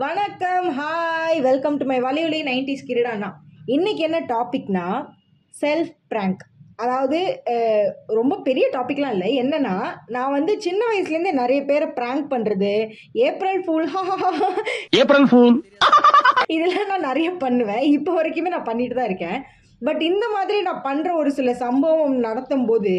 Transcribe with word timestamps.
வணக்கம் 0.00 0.66
hi 0.76 1.38
welcome 1.46 1.74
to 1.80 1.84
my 1.88 1.96
வலியுலி 2.04 2.38
nineties 2.48 2.84
கிரீடாண்ணா 2.90 3.28
இன்னைக்கு 3.74 4.02
என்ன 4.06 4.18
டாபிக்னா 4.30 4.84
செல்ஃப் 5.54 5.90
ப்ராங்க் 6.12 6.42
அதாவது 6.82 7.18
ரொம்ப 8.18 8.38
பெரிய 8.46 8.66
டாபிக்லாம் 8.76 9.14
இல்லை. 9.16 9.28
என்னன்னா 9.42 9.74
நான் 10.14 10.34
வந்து 10.36 10.52
சின்ன 10.66 10.80
வயசுலேருந்தே 10.90 11.32
நிறைய 11.40 11.60
பேரை 11.70 11.88
ப்ராங்க் 11.98 12.24
பண்ணுறது 12.32 12.72
ஏப்ரல் 13.26 13.60
ஃபுல் 13.66 13.90
ஏப்ரல் 15.00 15.28
ஃபூல் 15.32 15.58
இதெல்லாம் 16.56 16.90
நான் 16.92 17.08
நிறைய 17.10 17.28
பண்ணுவேன். 17.44 17.84
இப்போ 17.96 18.14
வரைக்குமே 18.20 18.54
நான் 18.56 18.68
பண்ணிட்டு 18.70 18.98
தான் 19.00 19.10
இருக்கேன். 19.10 19.38
பட் 19.88 20.02
இந்த 20.10 20.24
மாதிரி 20.36 20.60
நான் 20.70 20.84
பண்ணுற 20.88 21.12
ஒரு 21.20 21.32
சில 21.40 21.54
சம்பவம் 21.66 22.18
நடத்தும் 22.28 22.66
போது 22.72 22.96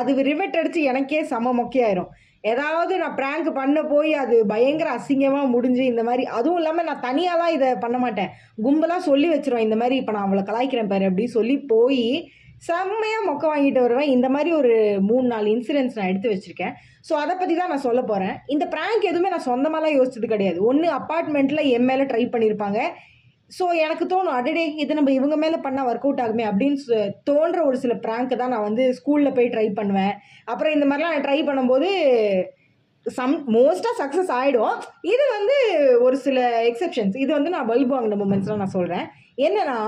அது 0.00 0.12
ரிவெட் 0.30 0.60
அடித்து 0.60 0.80
எனக்கே 0.92 1.24
செம 1.34 1.56
மொக்கையாயிரும். 1.62 2.12
ஏதாவது 2.52 2.94
நான் 3.02 3.16
ப்ராங்க் 3.20 3.48
பண்ண 3.58 3.78
போய் 3.92 4.12
அது 4.22 4.36
பயங்கர 4.52 4.88
அசிங்கமாக 4.96 5.52
முடிஞ்சு 5.54 5.84
இந்த 5.92 6.02
மாதிரி 6.08 6.24
அதுவும் 6.38 6.58
இல்லாமல் 6.60 6.88
நான் 6.88 7.04
தனியாலாம் 7.06 7.54
இதை 7.56 7.68
பண்ண 7.84 7.98
மாட்டேன். 8.04 8.32
கும்பலாக 8.66 9.06
சொல்லி 9.10 9.28
வச்சிருவேன் 9.32 9.66
இந்த 9.68 9.78
மாதிரி 9.82 9.96
இப்போ 10.00 10.14
நான் 10.16 10.26
அவளை 10.28 10.42
கலாய்க்கிறேன் 10.50 10.90
பாரு 10.92 11.08
அப்படி 11.10 11.26
சொல்லி 11.38 11.56
போய் 11.72 12.04
செம்மையாக 12.66 13.24
மொக்க 13.28 13.44
வாங்கிட்டு 13.52 13.80
வருவேன். 13.84 14.12
இந்த 14.16 14.28
மாதிரி 14.34 14.50
ஒரு 14.60 14.74
மூணு 15.08 15.26
நாலு 15.32 15.48
இன்சிடென்ட்ஸ் 15.54 15.98
நான் 15.98 16.10
எடுத்து 16.12 16.32
வச்சுருக்கேன். 16.32 16.76
ஸோ 17.08 17.12
அதை 17.22 17.34
பற்றி 17.40 17.54
தான் 17.56 17.72
நான் 17.72 17.86
சொல்ல 17.88 18.00
போகிறேன் 18.10 18.36
இந்த 18.54 18.64
ப்ராங்க் 18.74 19.04
எதுவுமே 19.10 19.32
நான் 19.34 19.48
சொந்தமாலாம் 19.50 19.96
யோசிச்சது 19.98 20.32
கிடையாது. 20.34 20.58
ஒன்று 20.70 20.86
அப்பார்ட்மெண்ட்டில் 21.00 21.68
என் 21.74 21.88
மேலே 21.90 22.06
ட்ரை 22.12 22.24
பண்ணியிருப்பாங்க 22.34 22.80
ஸோ 23.50 23.64
எனக்கு 23.84 24.04
தோணும் 24.04 24.36
அடடே 24.38 24.62
இது 24.74 24.94
நம்ம 24.94 25.10
இவங்க 25.12 25.36
மேலே 25.36 25.58
பண்ணால் 25.64 25.88
ஒர்க் 25.90 26.06
அவுட் 26.06 26.22
ஆகுமே 26.24 26.44
அப்படின்னு 26.50 27.00
தோன்ற 27.24 27.58
ஒரு 27.64 27.78
சில 27.78 27.94
ப்ராங்க்கு 27.94 28.36
தான் 28.36 28.52
நான் 28.54 28.68
வந்து 28.68 28.84
ஸ்கூலில் 28.98 29.34
போய் 29.34 29.52
ட்ரை 29.54 29.66
பண்ணுவேன். 29.72 30.14
அப்புறம் 30.44 30.72
இந்த 30.72 30.86
மாதிரிலாம் 30.86 31.14
நான் 31.14 31.26
ட்ரை 31.26 31.40
பண்ணும்போது 31.48 31.90
சம் 33.06 33.34
மோஸ்ட்டாக 33.54 33.98
சக்ஸஸ் 33.98 34.30
ஆகிடும் 34.38 34.76
இது 35.12 35.24
வந்து 35.36 35.56
ஒரு 36.00 36.16
சில 36.16 36.38
எக்ஸெப்ஷன்ஸ் 36.70 37.16
இது 37.16 37.30
வந்து 37.32 37.50
நான் 37.50 37.66
பல்பு 37.66 37.92
வாங்கின 37.94 38.18
மூமெண்ட்ஸ்லாம் 38.22 38.62
நான் 38.64 38.76
சொல்கிறேன் 38.78 39.06
என்னன்னா 39.36 39.78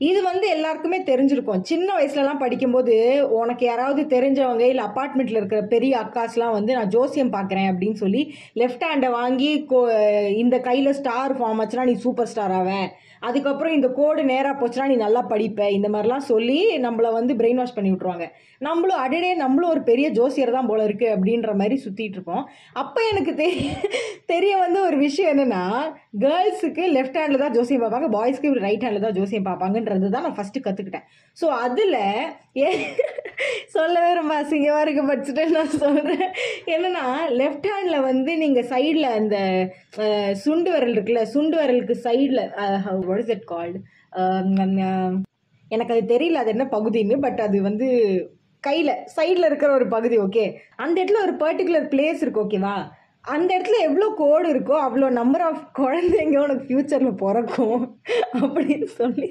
இது 0.00 0.22
வந்து 0.22 0.46
எல்லாருக்குமே 0.48 0.98
தெரிஞ்சிருக்கும். 1.02 1.60
சின்ன 1.62 1.88
வயசுலலாம் 1.94 2.38
படிக்கும்போது 2.38 2.94
உனக்கு 3.34 3.64
யாராவது 3.64 4.02
தெரிஞ்சவங்க 4.10 4.64
இல்லை 4.64 4.84
அப்பார்ட்மெண்ட்டில் 4.84 5.38
இருக்கிற 5.38 5.60
பெரிய 5.66 5.92
அக்காஸ்லாம் 6.00 6.50
வந்து 6.50 6.72
நான் 6.74 6.88
ஜோசியம் 6.88 7.32
பார்க்குறேன் 7.32 7.68
அப்படின்னு 7.70 7.94
சொல்லி 7.94 8.22
லெஃப்ட் 8.56 8.84
ஹேண்டை 8.84 9.10
வாங்கி 9.12 9.50
கோ- 9.70 9.88
இந்த 10.36 10.58
கையில் 10.60 10.92
ஸ்டார் 10.92 11.34
ஃபார்ம் 11.34 11.60
ஆச்சுன்னா 11.62 11.84
நீ 11.84 11.94
சூப்பர் 12.00 12.26
ஸ்டார் 12.26 12.52
ஆவேன் 12.52 12.86
அதுக்கப்புறம் 13.22 13.74
இந்த 13.74 13.88
கோடு 13.90 14.22
நேராக 14.24 14.54
போச்சுன்னா 14.56 14.86
நீ 14.86 14.96
நல்லா 14.98 15.22
படிப்ப. 15.28 15.60
இந்த 15.70 15.88
மாதிரிலாம் 15.88 16.28
சொல்லி 16.28 16.58
நம்மளை 16.78 17.12
வந்து 17.12 17.34
பிரெயின் 17.34 17.54
வாஷ் 17.54 17.74
பண்ணி 17.74 17.92
விட்ருவாங்க 17.92 18.26
நம்மளும் 18.60 18.98
அடடே 18.98 19.34
நம்மளும் 19.36 19.70
ஒரு 19.70 19.82
பெரிய 19.82 20.08
ஜோசியர் 20.10 20.50
தான் 20.50 20.66
போல 20.66 20.86
இருக்குது 20.86 21.14
அப்படின்ற 21.14 21.52
மாதிரி 21.54 21.76
சுற்றிட்டு 21.84 22.18
இருப்போம் 22.18 22.44
அப்போ 22.76 23.00
எனக்கு 23.10 23.34
தெரிய 23.36 23.70
தெரிய 24.26 24.56
வந்து 24.58 24.80
ஒரு 24.82 24.96
விஷயம் 24.98 25.32
என்னென்னா 25.32 25.64
கேர்ள்ஸுக்கு 26.14 26.82
லெஃப்ட் 26.88 27.16
ஹேண்டில் 27.18 27.42
தான் 27.42 27.54
ஜோசியம் 27.54 27.82
பார்ப்பாங்க. 27.82 28.08
பாய்ஸ்க்கு 28.08 28.50
ரைட் 28.64 28.84
ஹேண்டில் 28.84 29.04
தான் 29.04 29.16
ஜோசியம் 29.16 29.46
பார்ப்பாங்கன்றது 29.46 30.08
தான் 30.08 30.24
நான் 30.26 30.36
ஃபஸ்ட்டு 30.36 30.64
கற்றுக்கிட்டேன் 30.64 31.06
ஸோ 31.36 31.46
அதில் 31.60 31.96
ஏ 32.56 32.68
சொல்லவே 33.74 34.10
ரொம்ப 34.14 34.32
அசிங்கமாக 34.34 34.84
இருக்க 34.84 35.02
படிச்சுட்டு 35.02 35.44
நான் 35.50 35.72
சொல்கிறேன் 35.78 36.26
என்னென்னா 36.66 37.04
லெஃப்ட் 37.40 37.68
ஹேண்டில் 37.72 37.98
வந்து 38.02 38.32
நீங்கள் 38.36 38.68
சைடில் 38.68 39.08
அந்த 39.10 39.36
சுண்டு 40.44 40.70
விரல் 40.70 40.94
இருக்குல்ல 40.96 41.24
சுண்டு 41.26 41.56
விரலுக்கு 41.56 41.96
சைடில் 42.06 42.42
வாட் 43.08 43.22
இஸ் 43.24 43.34
இட் 43.36 43.46
கால்டு 43.46 43.80
எனக்கு 45.70 45.92
அது 45.94 46.02
தெரியல 46.06 46.40
அது 46.40 46.50
என்ன 46.50 46.66
பகுதின்னு 46.68 47.16
பட் 47.18 47.40
அது 47.40 47.58
வந்து 47.62 47.86
கையில் 48.64 48.92
சைடில் 49.16 49.48
இருக்கிற 49.48 49.70
ஒரு 49.72 49.86
பகுதி 49.88 50.16
ஓகே 50.18 50.44
அந்த 50.76 50.96
இடத்துல 51.00 51.22
ஒரு 51.22 51.34
பர்டிகுலர் 51.40 51.88
பிளேஸ் 51.88 52.22
இருக்குது 52.22 52.44
ஓகேவா 52.44 52.76
அந்த 53.32 53.48
இடத்துல 53.54 53.76
எவ்வளோ 53.86 54.06
கோடு 54.18 54.46
இருக்கோ 54.52 54.74
அவ்வளோ 54.86 55.06
நம்பர் 55.18 55.42
ஆஃப் 55.46 55.60
குழந்தைங்க 55.78 56.36
உனக்கு 56.42 56.64
ஃப்யூச்சரில் 56.68 57.12
பிறக்கும் 57.22 57.84
அப்படின்னு 58.40 58.88
சொல்லி 58.98 59.28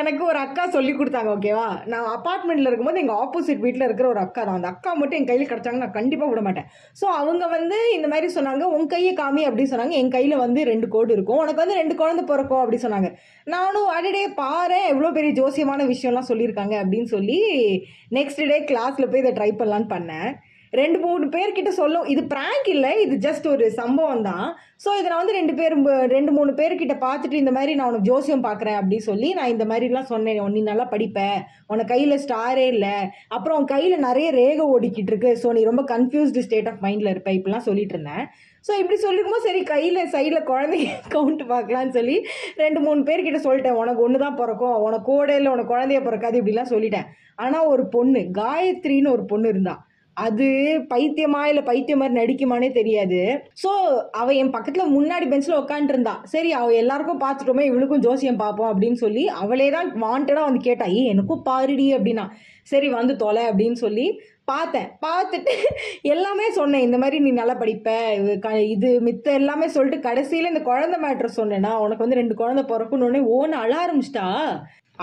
எனக்கு 0.00 0.22
ஒரு 0.30 0.38
அக்கா 0.42 0.64
சொல்லி 0.74 0.92
கொடுத்தாங்க 0.98 1.30
ஓகேவா 1.36 1.68
நான் 1.92 2.10
அப்பார்ட்மெண்ட்டில் 2.16 2.68
இருக்கும்போது 2.70 3.02
எங்கள் 3.02 3.20
ஆப்போசிட் 3.24 3.62
வீட்டில் 3.66 3.86
இருக்கிற 3.86 4.08
ஒரு 4.08 4.20
அக்கா 4.24 4.42
தான். 4.42 4.58
அந்த 4.60 4.68
அக்கா 4.72 4.92
மட்டும் 4.98 5.18
என் 5.20 5.30
கையில் 5.30 5.50
கிடச்சாங்க 5.52 5.82
நான் 5.84 5.96
கண்டிப்பாக 5.96 6.30
விட 6.32 6.42
மாட்டேன். 6.48 6.68
ஸோ 7.00 7.06
அவங்க 7.20 7.46
வந்து 7.56 7.78
இந்த 7.96 8.10
மாதிரி 8.14 8.28
சொன்னாங்க 8.36 8.66
உன் 8.76 8.90
கையை 8.94 9.14
காமி 9.22 9.44
அப்படின்னு 9.48 9.72
சொன்னாங்க. 9.72 9.96
என் 10.02 10.14
கையில் 10.16 10.36
வந்து 10.44 10.60
ரெண்டு 10.72 10.88
கோடு 10.96 11.10
இருக்கும். 11.16 11.40
உனக்கு 11.44 11.64
வந்து 11.64 11.80
ரெண்டு 11.80 11.96
குழந்தை 12.02 12.24
பிறக்கும் 12.32 12.62
அப்படி 12.62 12.80
சொன்னாங்க. 12.84 13.10
நானும் 13.56 13.90
அடிடே 13.96 14.26
பாரு 14.42 14.80
எவ்வளோ 14.92 15.12
பெரிய 15.18 15.32
ஜோசியமான 15.40 15.88
விஷயம்லாம் 15.94 16.30
சொல்லியிருக்காங்க 16.30 16.76
அப்படின்னு 16.82 17.10
சொல்லி 17.16 17.40
நெக்ஸ்ட் 18.18 18.46
டே 18.52 18.60
கிளாஸில் 18.72 19.10
போய் 19.10 19.24
இதை 19.24 19.34
ட்ரை 19.40 19.50
பண்ணலான்னு 19.60 19.92
பண்ணேன். 19.96 20.30
ரெண்டு 20.78 20.98
மூணு 21.04 21.24
பேர்கிட்ட 21.34 21.70
சொல்லும். 21.78 22.04
இது 22.12 22.22
ப்ராங்க் 22.32 22.68
இல்லை 22.72 22.90
இது 23.04 23.14
ஜஸ்ட் 23.24 23.46
ஒரு 23.52 23.64
சம்பவம் 23.78 24.26
தான். 24.28 24.48
ஸோ 24.84 24.90
இதை 24.98 25.06
நான் 25.10 25.22
வந்து 25.22 25.36
ரெண்டு 25.38 25.54
பேர் 25.58 25.74
ரெண்டு 26.16 26.32
மூணு 26.36 26.50
பேர்கிட்ட 26.60 26.94
பார்த்துட்டு 27.06 27.40
இந்த 27.42 27.52
மாதிரி 27.56 27.72
நான் 27.78 27.88
உனக்கு 27.90 28.10
ஜோசியம் 28.10 28.44
பார்க்குறேன் 28.46 28.78
அப்படின்னு 28.80 29.06
சொல்லி 29.08 29.30
நான் 29.38 29.52
இந்த 29.54 29.64
மாதிரிலாம் 29.70 30.10
சொன்னேன். 30.12 30.38
நீ 30.56 30.62
நல்லா 30.70 30.86
படிப்பேன் 30.92 31.38
உனக்கு 31.72 31.92
கையில் 31.94 32.22
ஸ்டாரே 32.26 32.66
இல்லை. 32.74 32.94
அப்புறம் 33.36 33.58
உன் 33.60 33.72
கையில் 33.74 34.04
நிறைய 34.08 34.28
ரேகை 34.40 34.66
ஓடிக்கிட்டு 34.76 35.12
இருக்கு. 35.14 35.32
ஸோ 35.42 35.50
நீ 35.58 35.64
ரொம்ப 35.70 35.84
கன்ஃபியூஸ்டு 35.94 36.46
ஸ்டேட் 36.46 36.70
ஆஃப் 36.72 36.80
மைண்டில் 36.86 37.12
இருப்ப. 37.14 37.32
இப்படிலாம் 37.38 37.66
சொல்லிட்டு 37.68 37.96
இருந்தேன். 37.96 38.24
ஸோ 38.68 38.72
இப்படி 38.80 38.96
சொல்லிருக்கும்போது 39.04 39.46
சரி 39.48 39.60
கையில் 39.74 40.00
சைடில் 40.14 40.48
குழந்தைங்க 40.52 40.96
கவுண்ட் 41.14 41.44
பார்க்கலான்னு 41.52 41.94
சொல்லி 41.98 42.16
ரெண்டு 42.62 42.80
மூணு 42.86 43.00
பேர்கிட்ட 43.10 43.38
சொல்லிட்டேன். 43.46 43.78
உனக்கு 43.82 44.02
ஒன்று 44.06 44.24
தான் 44.24 44.40
பிறக்கும். 44.40 44.78
உனக்கு 44.86 45.08
கோடையில் 45.12 45.52
உனக்கு 45.54 45.74
குழந்தைய 45.74 46.00
பிறக்காது. 46.08 46.40
இப்படிலாம் 46.40 46.72
சொல்லிட்டேன். 46.74 47.06
ஆனால் 47.44 47.70
ஒரு 47.74 47.84
பொண்ணு 47.94 48.20
காயத்ரின்னு 48.40 49.14
ஒரு 49.16 49.24
பொண்ணு 49.30 49.48
இருந்தா 49.54 49.76
அது 50.20 50.46
பைத்தியமா 50.90 51.42
இல்லை 51.44 51.62
பைத்தியம் 51.62 51.98
மாதிரி 51.98 52.18
நடிக்குமானே 52.18 52.68
தெரியாது. 52.72 53.20
ஸோ 53.62 53.70
அவள் 54.12 54.34
என் 54.34 54.50
பக்கத்தில் 54.50 54.94
முன்னாடி 54.96 55.28
பெஞ்சில் 55.28 55.58
உட்காந்துருந்தா 55.58 56.14
சரி 56.24 56.52
அவள் 56.52 56.80
எல்லாருக்கும் 56.82 57.20
பார்த்துட்டோமே 57.20 57.64
இவளுக்கும் 57.64 58.00
ஜோசியம் 58.00 58.36
பார்ப்போம் 58.36 58.70
அப்படின்னு 58.72 58.98
சொல்லி 58.98 59.24
அவளே 59.40 59.70
தான் 59.70 59.90
வாண்டடாக 60.02 60.48
வந்து 60.48 60.60
கேட்டா 60.60 60.86
ஏ 60.96 61.02
எனக்கும் 61.06 61.42
பாருடி 61.42 61.94
அப்படின்னா. 61.96 62.26
சரி 62.64 62.88
வந்து 62.90 63.16
தொலை 63.16 63.44
அப்படின்னு 63.46 63.78
சொல்லி 63.78 64.06
பார்த்தேன். 64.44 64.88
பார்த்துட்டு 65.06 65.52
எல்லாமே 66.14 66.50
சொன்னேன். 66.50 66.80
இந்த 66.80 66.98
மாதிரி 66.98 67.18
நீ 67.20 67.30
நல்லா 67.32 67.54
படிப்ப. 67.54 67.88
இது 68.20 68.32
க- 68.38 68.64
இது 68.66 68.88
மித்த 69.00 69.26
எல்லாமே 69.32 69.68
சொல்லிட்டு 69.68 70.00
கடைசியில் 70.00 70.50
இந்த 70.52 70.62
குழந்தை 70.62 70.98
மேட்ரு 71.00 71.28
சொன்னேன்னா 71.36 71.72
உனக்கு 71.78 72.04
வந்து 72.04 72.16
ரெண்டு 72.16 72.34
குழந்தை 72.34 72.64
பிறக்கணுன்னே 72.64 73.20
ஓன்னு 73.34 73.60
அழ 73.62 73.72
ஆரம்பிச்சிட்டா. 73.82 74.26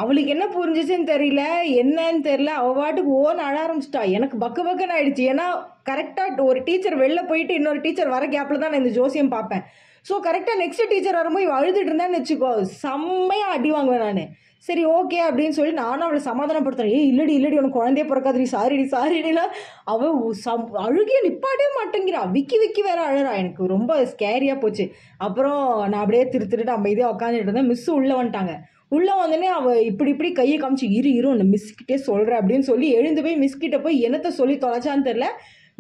அவளுக்கு 0.01 0.33
என்ன 0.35 0.45
புரிஞ்சிச்சுன்னு 0.55 1.11
தெரியல 1.11 1.43
என்னன்னு 1.81 2.21
தெரியல. 2.29 2.51
அவள் 2.61 2.77
பாட்டுக்கு 2.79 3.11
ஓன் 3.25 3.39
அழ 3.47 3.55
ஆரம்பிச்சிட்டா. 3.65 4.01
எனக்கு 4.17 4.35
பக்கு 4.43 4.61
பக்குன்னு 4.67 4.95
ஆயிடுச்சு. 4.97 5.23
ஏன்னா 5.33 5.45
கரெக்டாக 5.89 6.47
ஒரு 6.49 6.59
டீச்சர் 6.67 6.97
வெளில 7.03 7.21
போயிட்டு 7.31 7.53
இன்னொரு 7.59 7.79
டீச்சர் 7.85 8.13
வர 8.15 8.25
கேப்பில் 8.35 8.61
தான் 8.63 8.73
நான் 8.73 8.81
இந்த 8.83 8.93
ஜோசியம் 8.99 9.33
பார்ப்பேன். 9.35 9.63
ஸோ 10.09 10.15
கரெக்டாக 10.27 10.61
நெக்ஸ்ட் 10.63 10.91
டீச்சர் 10.91 11.19
வரும்போது 11.19 11.45
இவள் 11.45 11.59
அழுதுட்டு 11.59 11.89
இருந்தான்னு 11.91 12.19
வச்சுக்கோ 12.19 12.51
செம்மையாக 12.83 13.55
அடி 13.55 13.71
வாங்குவேன் 13.77 14.05
நான். 14.09 14.29
சரி 14.65 14.83
ஓகே 14.87 15.17
அப்படின்னு 15.27 15.55
சொல்லி 15.57 15.73
நானும் 15.73 16.05
அவளை 16.07 16.21
சமாதானப்படுத்துறேன் 16.25 16.93
ஏ 16.95 16.99
இல்லடி 17.11 17.33
இல்லடி 17.37 17.57
உனக்கு 17.57 17.79
குழந்தைய 17.79 18.05
பிறக்காதுடி. 18.07 18.45
சாரிடி 18.51 18.85
சாரிடிலாம் 18.93 19.51
அவள் 19.83 20.15
சம் 20.45 20.65
அழுகிய 20.85 21.19
நிப்பாட்டே 21.27 21.67
மாட்டேங்கிறா. 21.79 22.21
விக்கி 22.31 22.57
விக்கி 22.57 22.81
வேற 22.81 22.99
அழறா. 23.09 23.33
எனக்கு 23.37 23.65
ரொம்ப 23.67 23.91
ஸ்கேரியாக 24.13 24.59
போச்சு. 24.59 24.85
அப்புறம் 25.17 25.61
நான் 25.89 26.01
அப்படியே 26.03 26.23
திரு 26.29 26.47
திருட்டு 26.47 26.71
அமைதியாக 26.71 27.13
உட்காந்துட்டு 27.15 27.47
இருந்தேன். 27.47 27.67
மிஸ் 27.67 27.87
உள்ளே 27.89 28.15
வந்துட்டாங்க. 28.15 28.55
உள்ளே 28.89 29.13
வந்தோடனே 29.13 29.47
அவள் 29.59 29.79
இப்படி 29.81 30.09
இப்படி 30.09 30.29
கையை 30.31 30.57
காமிச்சு 30.59 30.87
இரு 30.89 31.09
இரு 31.13 31.27
ஒன்று 31.29 31.45
மிஸ் 31.45 31.75
கிட்டே 31.75 31.97
சொல்கிறேன் 31.97 32.39
அப்படின்னு 32.41 32.65
சொல்லி 32.71 32.89
எழுந்து 32.89 33.23
போய் 33.23 33.41
மிஸ்கிட்ட 33.43 33.77
போய் 33.81 33.97
என்னத்தை 34.07 34.29
சொல்லி 34.39 34.55
தொலைச்சான்னு 34.57 35.07
தெரில 35.09 35.25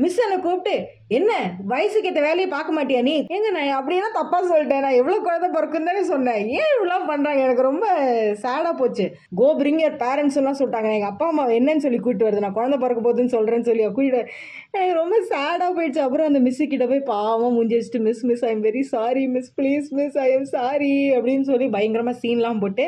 மிஸ் 0.01 0.17
என்னை 0.23 0.35
கூப்பிட்டு 0.41 0.73
என்ன? 1.17 1.31
வயசுக்கு 1.71 2.09
ஏற்ற 2.09 2.21
வேலையை 2.25 2.47
பார்க்க 2.53 2.75
மாட்டியா 2.77 2.99
நீ? 3.07 3.13
எங்க 3.35 3.47
நான் 3.55 3.69
அப்படின்னா 3.77 4.09
தப்பாக 4.17 4.43
சொல்லிட்டேன். 4.51 4.83
நான் 4.85 4.97
எவ்வளோ 4.99 5.15
குழந்தை 5.27 5.47
பிறக்குன்னு 5.55 5.89
தானே 5.89 6.03
சொன்னேன். 6.11 6.41
ஏன் 6.57 6.71
இவ்வளோலாம் 6.73 7.07
பண்ணுறாங்க 7.11 7.41
எனக்கு 7.45 7.63
ரொம்ப 7.69 7.85
சேடாக 8.43 8.73
போச்சு. 8.81 9.05
கோ 9.39 9.47
பிரிங் 9.59 9.81
யர் 9.83 9.97
பேரண்ட்ஸ்லாம் 10.03 10.59
சொல்லிட்டாங்க. 10.59 10.91
எங்கள் 10.97 11.11
அப்பா 11.13 11.27
அம்மா 11.31 11.45
என்னன்னு 11.57 11.85
சொல்லி 11.85 11.99
கூப்பிட்டு 11.99 12.27
வருது. 12.27 12.45
நான் 12.45 12.57
குழந்தை 12.59 12.79
பிறக்க 12.83 13.01
போகுதுன்னு 13.07 13.35
சொல்கிறேன்னு 13.35 13.69
சொல்லி 13.69 13.85
கூட்டிட்டு 13.97 14.21
எனக்கு 14.77 14.95
ரொம்ப 15.01 15.17
சேடாக 15.31 15.71
போயிடுச்சு. 15.77 16.03
அப்புறம் 16.05 16.29
அந்த 16.29 16.41
மிஸ்ஸு 16.47 16.67
கிட்ட 16.73 16.87
போய் 16.91 17.03
பாவம் 17.13 17.57
முடிஞ்சிச்சுட்டு 17.59 18.01
miss 18.07 18.23
miss 18.31 18.45
I 18.49 18.51
am 18.55 18.65
very 18.69 18.83
sorry 18.93 19.23
miss 19.35 19.51
please 19.59 19.89
miss 19.99 20.19
I 20.27 20.29
am 20.37 20.49
sorry 20.55 20.93
அப்படின்னு 21.17 21.47
சொல்லி 21.51 21.69
பயங்கரமாக 21.77 22.21
சீன்லாம் 22.23 22.61
போட்டு 22.65 22.85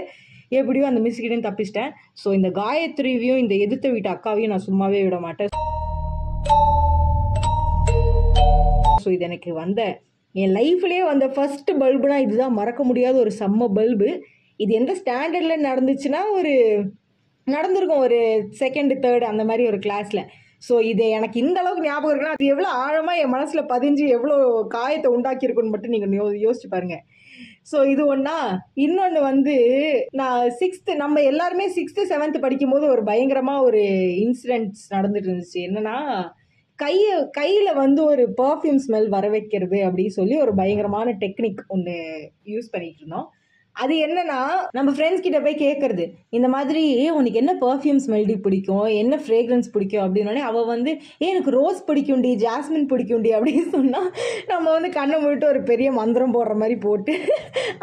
எப்படியோ 0.59 0.85
அந்த 0.91 1.01
மிஸ் 1.05 1.21
கிட்டேயும் 1.23 1.47
தப்பிச்சிட்டேன். 1.47 1.91
ஸோ 2.21 2.27
இந்த 2.39 2.51
காயத்ரிவியும் 2.61 3.41
இந்த 3.45 3.55
எதிர்த்த 3.65 3.89
வீட்டு 3.95 4.11
அக்காவையும் 4.15 4.53
நான் 4.55 4.67
சும்மாவே 4.69 5.01
விட 5.07 5.19
மாட்டேன். 5.27 5.51
ஸோ 9.09 9.13
இது 9.13 9.25
எனக்கு 9.27 9.51
வந்த. 9.59 9.81
என் 10.35 10.51
லைஃப்லேயே 10.57 11.03
வந்த 11.11 11.25
ஃபஸ்ட்டு 11.35 11.71
பல்புனா 11.79 12.17
இதுதான். 12.23 12.57
மறக்க 12.57 12.81
முடியாத 12.89 13.15
ஒரு 13.21 13.31
செம்ம 13.37 13.67
பல்பு 13.77 14.09
இது 14.59 14.71
எந்த 14.79 14.93
ஸ்டாண்டர்டில் 14.99 15.63
நடந்துச்சுன்னா 15.67 16.21
ஒரு 16.37 16.51
நடந்திருக்கும். 17.47 18.03
ஒரு 18.07 18.19
செகண்டு 18.59 18.95
தேர்டு 19.05 19.25
அந்த 19.31 19.43
மாதிரி 19.49 19.63
ஒரு 19.69 19.77
கிளாஸில் 19.85 20.23
ஸோ 20.63 20.75
இது 20.91 21.03
எனக்கு 21.17 21.37
இந்த 21.41 21.57
அளவுக்கு 21.61 21.85
ஞாபகம் 21.85 22.11
இருக்குன்னா 22.11 22.35
அது 22.35 22.51
எவ்வளோ 22.53 22.69
ஆழமாக 22.83 23.21
என் 23.23 23.33
மனசில் 23.35 23.69
பதிஞ்சு 23.71 24.05
எவ்வளோ 24.17 24.35
காயத்தை 24.75 25.09
உண்டாக்கியிருக்குன்னு 25.15 25.73
மட்டும் 25.75 25.93
நீங்கள் 25.95 26.15
யோ 26.19 26.25
யோசிச்சு 26.45 26.69
பாருங்கள் 26.73 27.03
ஸோ 27.71 27.77
இது 27.93 28.03
ஒன்றா 28.13 28.37
இன்னொன்று 28.85 29.21
வந்து 29.29 29.55
நான் 30.21 30.41
சிக்ஸ்த்து 30.61 31.01
நம்ம 31.03 31.23
எல்லாருமே 31.31 31.67
சிக்ஸ்த்து 31.77 32.09
செவன்த்து 32.11 32.45
படிக்கும்போது 32.45 32.87
ஒரு 32.95 33.03
பயங்கரமாக 33.03 33.65
ஒரு 33.69 33.81
இன்சிடென்ட்ஸ் 34.25 34.85
நடந்துட்டு 34.95 35.29
இருந்துச்சு. 35.29 35.61
என்னன்னா 35.67 35.97
கையை 36.83 37.15
கையில் 37.31 37.71
வந்து 37.73 38.01
ஒரு 38.03 38.23
பர்ஃப்யூம் 38.37 38.79
ஸ்மெல் 38.85 39.09
வர 39.15 39.25
வைக்கிறது 39.29 39.79
அப்படின்னு 39.87 40.17
சொல்லி 40.19 40.35
ஒரு 40.43 40.53
பயங்கரமான 40.59 41.11
டெக்னிக் 41.23 41.61
ஒன்று 41.67 41.95
யூஸ் 42.53 42.71
பண்ணிகிட்டு 42.73 43.01
இருந்தோம். 43.03 43.27
அது 43.83 43.93
என்னன்னா 44.05 44.37
நம்ம 44.77 44.89
ஃப்ரெண்ட்ஸ் 44.91 45.23
கிட்ட 45.25 45.37
போய் 45.41 45.55
கேட்கறது 45.63 46.05
இந்த 46.37 46.47
மாதிரி 46.53 46.83
உனக்கு 47.17 47.37
என்ன 47.41 47.53
பர்ஃப்யூம் 47.61 47.99
ஸ்மெல்டி 48.05 48.35
பிடிக்கும்? 48.45 48.87
என்ன 49.01 49.15
ஃப்ரேக்ரன்ஸ் 49.25 49.69
பிடிக்கும்? 49.73 50.03
அப்படின்னோடனே 50.05 50.43
அவள் 50.49 50.67
வந்து 50.71 50.91
ஏ 51.21 51.27
எனக்கு 51.33 51.51
ரோஸ் 51.57 51.79
பிடிக்கும்டி 51.89 52.31
ஜாஸ்மின் 52.45 52.87
பிடிக்கும்டி 52.91 53.31
அப்படின்னு 53.37 53.65
சொன்னால் 53.75 54.09
நம்ம 54.47 54.65
வந்து 54.71 54.89
கண்ணை 54.97 55.17
மூட்டு 55.21 55.47
ஒரு 55.47 55.61
பெரிய 55.71 55.91
மந்திரம் 55.99 56.35
போடுற 56.35 56.55
மாதிரி 56.61 56.77
போட்டு 56.85 57.15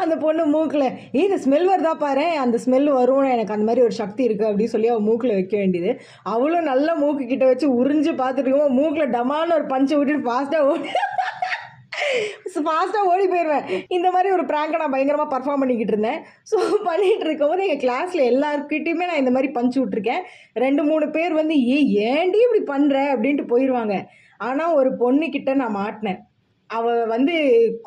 அந்த 0.03 0.17
பொண்ணு 0.17 0.45
மூக்கில் 0.55 0.87
ஏ 1.15 1.23
இந்த 1.27 1.39
ஸ்மெல் 1.45 1.67
வருதா 1.73 1.93
பாரு 2.05 2.27
அந்த 2.45 2.59
ஸ்மெல் 2.65 2.89
வரும் 2.99 3.31
எனக்கு 3.35 3.55
அந்த 3.57 3.67
மாதிரி 3.69 3.85
ஒரு 3.87 3.97
சக்தி 4.01 4.27
இருக்குது 4.27 4.49
அப்படின்னு 4.49 4.73
சொல்லி 4.75 4.91
அவள் 4.93 5.07
மூக்கில் 5.09 5.37
வைக்க 5.37 5.55
வேண்டியது. 5.57 5.91
அவளும் 6.33 6.69
நல்லா 6.71 6.95
மூக்கு 7.03 7.25
கிட்ட 7.25 7.45
வச்சு 7.45 7.67
உறிஞ்சு 7.79 8.13
பார்த்துட்டு 8.21 8.49
இருக்கோம் 8.49 8.77
மூக்கில் 8.81 9.13
டமான்னு 9.17 9.57
ஒரு 9.59 9.67
பஞ்சை 9.73 9.97
விட்டுட்டு 9.97 10.27
ஃபாஸ்ட்டாக 10.27 10.69
ஓடி 10.71 10.91
ஃபாஸ்ட்டாக 12.65 13.09
ஓடி 13.11 13.25
போயிடுவேன் 13.33 13.65
இந்த 13.97 14.07
மாதிரி 14.15 14.29
ஒரு 14.37 14.45
ப்ராங்கை 14.51 14.79
நான் 14.81 14.95
பயங்கரமாக 14.95 15.31
பர்ஃபார்ம் 15.33 15.61
பண்ணிக்கிட்டு 15.63 15.93
இருந்தேன். 15.95 16.19
ஸோ 16.51 16.57
பண்ணிகிட்டு 16.89 17.27
இருக்கும்போது 17.27 17.65
எங்கள் 17.67 17.83
கிளாஸில் 17.85 18.29
எல்லாருக்கிட்டையுமே 18.31 19.09
நான் 19.09 19.21
இந்த 19.23 19.33
மாதிரி 19.35 19.51
பஞ்சு 19.57 19.77
விட்ருக்கேன் 19.81 20.23
ரெண்டு 20.65 20.83
மூணு 20.89 21.07
பேர் 21.17 21.39
வந்து 21.41 21.57
ஏ 21.75 21.79
ஏன்டி 22.13 22.39
இப்படி 22.45 22.63
பண்ணுற 22.73 22.97
அப்படின்ட்டு 23.13 23.51
போயிடுவாங்க 23.53 23.95
ஆனால் 24.47 24.75
ஒரு 24.79 24.89
பொண்ணுக்கிட்ட 25.03 25.53
நான் 25.61 25.77
மாட்டினேன். 25.81 26.19
அவள் 26.69 27.01
வந்து 27.05 27.35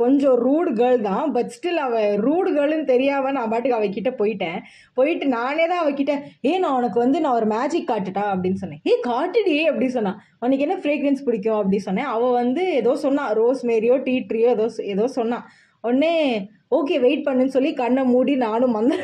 கொஞ்சம் 0.00 0.36
ரூடு 0.44 0.70
கேர்ள் 0.78 1.00
தான் 1.08 1.32
பட் 1.32 1.50
ஸ்டில் 1.56 1.80
அவள் 1.86 2.14
ரூடு 2.26 2.50
கேர்ள்னு 2.56 2.90
தெரியாமல் 2.92 3.34
நான் 3.36 3.50
பாட்டுக்கு 3.52 3.78
அவகிட்ட 3.78 4.10
போயிட்டேன். 4.20 4.58
போயிட்டு 4.98 5.26
நானே 5.36 5.64
தான் 5.66 5.82
அவகிட்ட 5.84 6.14
ஏ 6.44 6.52
நான் 6.58 6.76
உனக்கு 6.80 6.98
வந்து 7.04 7.20
நான் 7.24 7.38
ஒரு 7.40 7.48
மேஜிக் 7.54 7.90
காட்டுட்டா 7.90 8.24
அப்படின்னு 8.34 8.62
சொன்னேன். 8.62 8.82
ஏ 8.90 8.94
காட்டுடி 9.10 9.56
அப்படி 9.70 9.88
சொன்னான் 9.88 10.20
உனக்கு 10.40 10.66
என்ன 10.66 10.78
ஃப்ரேக்ரன்ஸ் 10.84 11.26
பிடிக்கும்? 11.28 11.58
அப்படி 11.60 11.80
சொன்னேன். 11.88 12.10
அவள் 12.14 12.38
வந்து 12.42 12.64
ஏதோ 12.82 12.94
சொன்னான் 13.06 13.32
ரோஸ் 13.40 13.62
மேரியோ 13.72 13.98
டீ 14.08 14.16
ட்ரீயோ 14.30 14.50
ஏதோ 14.56 14.68
ஏதோ 14.94 15.06
சொன்னான் 15.18 15.46
உடனே 15.84 16.14
ஓகே 16.78 16.96
வெயிட் 17.04 17.26
பண்ணுன்னு 17.26 17.54
சொல்லி 17.54 17.70
கண்ணை 17.74 18.02
மூடி 18.04 18.34
நானும் 18.46 18.76
மந்த 18.78 18.94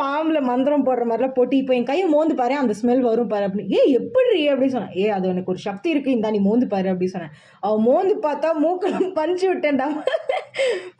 பாம்பில் 0.00 0.46
மந்திரம் 0.50 0.86
போடுற 0.86 1.04
மாதிரிலாம் 1.08 1.36
போட்டு 1.38 1.54
இப்போ 1.60 1.74
என் 1.78 1.88
கையை 1.90 2.06
மோந்து 2.14 2.34
பாரு 2.40 2.54
அந்த 2.62 2.74
ஸ்மெல் 2.80 3.02
வரும் 3.08 3.32
பாரு 3.32 3.46
அப்படின்னு. 3.48 3.72
ஏ 3.76 3.80
எப்படி 3.98 4.38
அப்படின்னு 4.52 4.76
சொன்னேன். 4.76 4.94
ஏ 5.02 5.08
அது 5.16 5.32
எனக்கு 5.32 5.52
ஒரு 5.54 5.62
சக்தி 5.66 5.88
இருக்கு 5.94 6.16
இந்தா 6.16 6.30
நீ 6.36 6.40
மோந்து 6.46 6.66
பாரு 6.74 6.90
அப்படின்னு 6.92 7.16
சொன்னேன். 7.16 7.34
அவள் 7.66 7.84
மோந்து 7.88 8.14
பார்த்தா 8.28 8.48
மூக்கில் 8.64 9.12
பஞ்சு 9.20 9.46
விட்டேன்டா. 9.52 9.88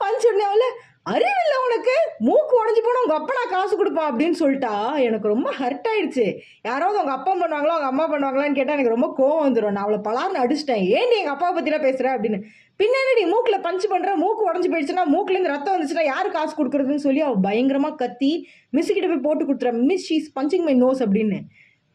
பஞ்சு 0.02 0.28
உடனே 0.32 0.46
அவள 0.50 0.66
அறிவில்லை 1.12 1.58
உனக்கு? 1.64 1.96
மூக்கு 2.28 2.54
உடஞ்சி 2.60 2.80
போனால் 2.84 3.04
உங்கள் 3.04 3.18
அப்பா 3.18 3.34
நான் 3.38 3.52
காசு 3.54 3.74
கொடுப்பான் 3.80 4.08
அப்படின்னு 4.10 4.36
சொல்லிட்டா. 4.40 4.72
எனக்கு 5.08 5.26
ரொம்ப 5.32 5.48
ஹர்ட் 5.58 5.86
ஆயிடுச்சு. 5.90 6.24
யாராவது 6.68 6.98
அவங்க 7.00 7.12
அப்பா 7.16 7.32
பண்ணுவாங்களோ 7.32 7.74
அவங்க 7.74 7.90
அம்மா 7.92 8.06
பண்ணுவாங்களான்னு 8.12 8.58
கேட்டால் 8.58 8.76
எனக்கு 8.76 8.94
ரொம்ப 8.94 9.08
கோவம் 9.18 9.44
வந்துடும் 9.46 9.76
நான் 9.76 9.86
அவளை 9.86 10.00
பலார்னு 10.08 10.42
அடிச்சிட்டேன். 10.44 10.82
ஏன் 10.96 11.08
நீ 11.10 11.16
எங்கள் 11.20 11.36
அப்பாவை 11.36 11.52
பற்றிலாம் 11.56 11.86
பேசுகிற 11.86 12.10
அப்படின்னு. 12.16 12.40
பின்னாடி 12.80 13.12
நீ 13.18 13.22
மூக்கில் 13.32 13.64
பஞ்சு 13.66 13.86
பண்ணுற 13.90 14.10
மூக்கு 14.22 14.42
உடஞ்சி 14.48 14.68
போயிடுச்சுன்னா 14.70 15.04
மூக்குலேருந்து 15.12 15.52
ரத்தம் 15.52 15.74
வந்துச்சுன்னா 15.74 16.06
யார் 16.12 16.34
காசு 16.34 16.52
கொடுக்குறதுன்னு 16.56 17.04
சொல்லி 17.04 17.20
அவள் 17.26 17.44
பயங்கரமாக 17.46 18.00
கத்தி 18.02 18.32
மிஸ்ஸுக்கிட்ட 18.76 19.08
போய் 19.12 19.26
போட்டு 19.28 19.44
கொடுத்துறா 19.44 19.72
miss 19.90 20.08
she's 20.08 20.34
punching 20.38 20.66
my 20.68 20.74
nose 20.82 21.00
அப்படின்னு. 21.04 21.38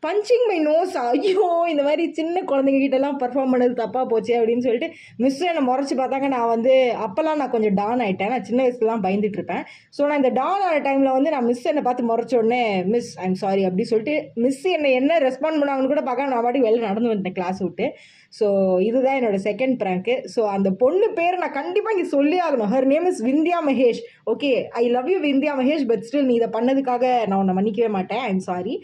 பஞ்சிங் 0.03 0.45
மை 0.49 0.55
நோஸ் 0.67 0.93
ஐயோ 1.01 1.47
இந்த 1.71 1.81
மாதிரி 1.87 2.03
சின்ன 2.19 2.41
குழந்தைங்க 2.51 2.79
கிட்டலாம் 2.83 3.17
பர்ஃபார்ம் 3.23 3.51
பண்ணது 3.53 3.73
தப்பாக 3.81 4.05
போச்சு 4.11 4.33
அப்படின்னு 4.37 4.65
சொல்லிட்டு 4.67 4.87
மிஸ் 5.23 5.41
என்னை 5.49 5.61
முறைச்சி 5.67 5.95
பார்த்தாங்க. 5.99 6.27
நான் 6.35 6.51
வந்து 6.53 6.73
அப்போல்லாம் 7.05 7.39
நான் 7.41 7.51
கொஞ்சம் 7.55 7.75
டான் 7.81 8.01
ஆகிட்டேன் 8.05 8.31
நான் 8.33 8.47
சின்ன 8.47 8.63
வயசுலலாம் 8.63 9.03
பயந்துட்டு 9.05 9.39
இருப்பேன். 9.39 9.63
ஸோ 9.97 10.07
நான் 10.07 10.21
இந்த 10.21 10.31
டான் 10.39 10.63
ஆன 10.69 10.79
டைமில் 10.87 11.15
வந்து 11.17 11.33
நான் 11.35 11.47
மிஸ் 11.49 11.67
என்னை 11.71 11.83
பார்த்து 11.87 12.07
முறைச்ச 12.11 12.35
உடனே 12.41 12.63
மிஸ் 12.93 13.11
ஐம் 13.25 13.37
சாரி 13.43 13.65
அப்படின்னு 13.67 13.91
சொல்லிட்டு 13.93 14.15
மிஸ் 14.45 14.65
என்னை 14.77 14.93
என்ன 15.01 15.19
ரெஸ்பாண்ட் 15.27 15.61
பண்ணாங்கன்னு 15.61 15.93
கூட 15.93 16.03
பார்க்க 16.09 16.31
நான் 16.33 16.43
பாட்டுக்கு 16.47 16.69
வெளில 16.69 16.89
நடந்து 16.89 17.13
வந்தேன் 17.13 17.37
கிளாஸ் 17.37 17.61
விட்டு. 17.65 17.87
ஸோ 18.33 18.47
இதுதான் 18.87 19.17
என்னோட 19.19 19.37
செகண்ட் 19.47 19.75
ப்ராங்க்கு 19.81 20.15
ஸோ 20.33 20.41
அந்த 20.55 20.69
பொண்ணு 20.81 21.07
பேர் 21.19 21.41
நான் 21.41 21.57
கண்டிப்பாக 21.57 21.95
இங்கே 21.95 22.07
சொல்லி 22.15 22.37
ஆகணும். 22.45 22.71
Her 22.73 22.87
name 22.93 23.07
is 23.11 23.21
Vindhya 23.29 23.59
Mahesh 23.69 24.01
okay 24.33 24.51
I 24.81 24.83
love 24.95 25.09
you 25.13 25.17
Vindhya 25.29 25.53
Mahesh 25.59 25.85
but 25.91 26.05
still 26.07 26.29
நீ 26.29 26.35
இதை 26.39 26.49
பண்ணதுக்காக 26.57 27.05
நான் 27.27 27.41
உன்னை 27.41 27.55
மன்னிக்கவே 27.57 27.89
மாட்டேன். 27.97 28.23
ஐம் 28.29 28.43
சாரி 28.49 28.75